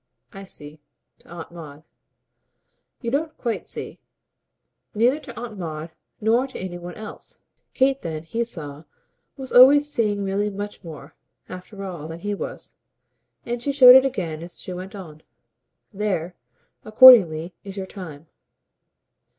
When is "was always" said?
9.37-9.87